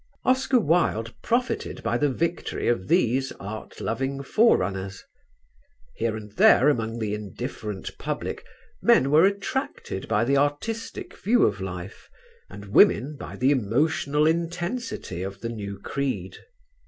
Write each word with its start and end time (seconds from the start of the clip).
Oscar 0.25 0.59
Wilde 0.59 1.13
profited 1.21 1.83
by 1.83 1.95
the 1.95 2.09
victory 2.09 2.67
of 2.67 2.87
these 2.87 3.31
art 3.33 3.79
loving 3.79 4.23
forerunners. 4.23 5.03
Here 5.93 6.17
and 6.17 6.31
there 6.37 6.69
among 6.69 6.97
the 6.97 7.13
indifferent 7.13 7.95
public, 7.99 8.43
men 8.81 9.11
were 9.11 9.25
attracted 9.25 10.07
by 10.07 10.23
the 10.25 10.37
artistic 10.37 11.15
view 11.15 11.43
of 11.45 11.61
life 11.61 12.09
and 12.49 12.65
women 12.69 13.15
by 13.15 13.35
the 13.35 13.51
emotional 13.51 14.25
intensity 14.25 15.21
of 15.21 15.41
the 15.41 15.49
new 15.49 15.77
creed. 15.79 16.35